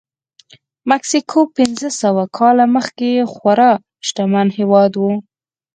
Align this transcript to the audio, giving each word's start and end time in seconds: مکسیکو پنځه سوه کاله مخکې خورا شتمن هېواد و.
مکسیکو 0.89 1.39
پنځه 1.57 1.89
سوه 2.01 2.23
کاله 2.37 2.65
مخکې 2.75 3.11
خورا 3.33 3.71
شتمن 4.07 4.47
هېواد 4.57 4.93
و. 4.97 5.03